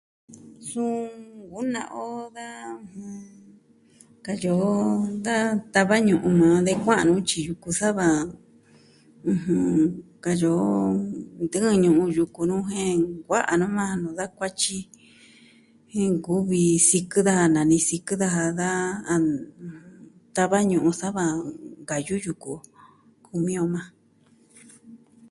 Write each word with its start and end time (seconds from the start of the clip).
Suu 0.67 0.91
nkuna'a 1.45 1.95
on 2.13 2.23
da, 2.37 2.47
katyi 4.25 4.49
o, 4.67 4.71
tava 5.73 5.95
ñu'un 6.07 6.63
de 6.67 6.71
kua'an 6.83 7.07
nu 7.11 7.15
tyiji 7.27 7.47
yuku 7.49 7.69
sa 7.79 7.87
va 7.97 8.07
ɨjɨn, 9.31 9.85
katyi 10.23 10.47
o, 10.65 10.67
ntɨɨn 11.43 11.79
ñu'un 11.83 12.13
yuku 12.17 12.41
nuu 12.49 12.63
jen 12.71 12.95
nkuaa 13.19 13.53
nuu 13.59 13.73
majan 13.77 13.99
nuu 14.01 14.15
da 14.19 14.25
kuatyi, 14.37 14.77
jen 15.91 16.11
nkuvi 16.15 16.61
sikɨ 16.87 17.19
daja 17.27 17.45
nani 17.55 17.77
sikɨ 17.87 18.13
daja 18.21 18.45
da 18.59 18.69
a 19.11 19.13
tava 20.35 20.57
ñu'un 20.69 20.95
sa 20.99 21.07
va 21.17 21.23
nkayu 21.81 22.15
yuku. 22.25 22.51
Kumi 23.25 23.53
o 23.63 23.65
majan. 23.73 23.89